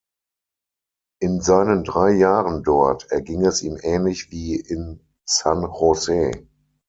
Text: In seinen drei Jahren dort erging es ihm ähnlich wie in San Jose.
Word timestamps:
In 1.19 1.41
seinen 1.41 1.83
drei 1.83 2.13
Jahren 2.13 2.63
dort 2.63 3.11
erging 3.11 3.45
es 3.45 3.61
ihm 3.61 3.77
ähnlich 3.83 4.31
wie 4.31 4.55
in 4.55 4.99
San 5.25 5.61
Jose. 5.61 6.31